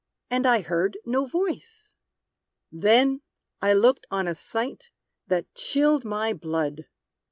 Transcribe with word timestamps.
and 0.31 0.47
I 0.47 0.61
heard 0.61 0.97
no 1.05 1.27
voice! 1.27 1.93
Then 2.71 3.21
I 3.61 3.73
looked 3.73 4.07
on 4.09 4.27
a 4.27 4.33
sight 4.33 4.89
that 5.27 5.53
chilled 5.53 6.05
my 6.05 6.33
blood! 6.33 6.87